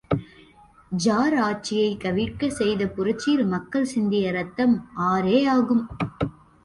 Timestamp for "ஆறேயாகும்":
4.95-5.85